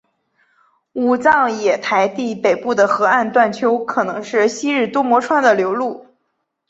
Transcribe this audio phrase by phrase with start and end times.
[0.93, 6.07] 武藏野台地北部的河岸段丘可能是昔日多摩川的流路。